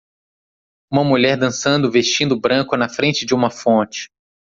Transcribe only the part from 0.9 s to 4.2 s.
Uma mulher dançando vestindo branco na frente de uma fonte.